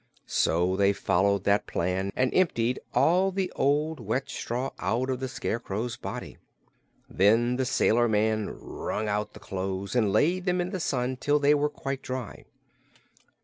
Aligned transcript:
So 0.25 0.75
they 0.75 0.93
followed 0.93 1.43
that 1.43 1.67
plan 1.67 2.11
and 2.15 2.33
emptied 2.33 2.79
all 2.91 3.29
the 3.31 3.51
old, 3.55 3.99
wet 3.99 4.31
straw 4.31 4.71
out 4.79 5.11
of 5.11 5.19
the 5.19 5.27
Scarecrow's 5.27 5.95
body. 5.95 6.39
Then 7.07 7.57
the 7.57 7.65
sailor 7.65 8.07
man 8.07 8.49
wrung 8.49 9.07
out 9.07 9.33
the 9.33 9.39
clothes 9.39 9.95
and 9.95 10.11
laid 10.11 10.45
them 10.45 10.59
in 10.59 10.71
the 10.71 10.79
sun 10.79 11.17
till 11.17 11.37
they 11.37 11.53
were 11.53 11.69
quite 11.69 12.01
dry. 12.01 12.45